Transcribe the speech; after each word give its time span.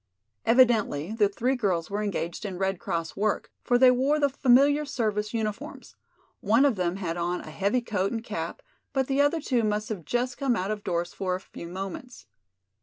Evidently 0.47 1.13
the 1.13 1.29
three 1.29 1.55
girls 1.55 1.91
were 1.91 2.01
engaged 2.01 2.43
in 2.43 2.57
Red 2.57 2.79
Cross 2.79 3.15
work, 3.15 3.51
for 3.63 3.77
they 3.77 3.91
wore 3.91 4.19
the 4.19 4.29
familiar 4.29 4.83
service 4.83 5.31
uniforms. 5.31 5.95
One 6.39 6.65
of 6.65 6.75
them 6.75 6.95
had 6.95 7.17
on 7.17 7.41
a 7.41 7.51
heavy 7.51 7.81
coat 7.81 8.11
and 8.11 8.23
cap, 8.23 8.63
but 8.93 9.05
the 9.05 9.21
other 9.21 9.39
two 9.39 9.61
must 9.63 9.89
have 9.89 10.03
just 10.03 10.39
come 10.39 10.55
out 10.55 10.71
of 10.71 10.83
doors 10.83 11.13
for 11.13 11.35
a 11.35 11.39
few 11.39 11.67
moments. 11.67 12.25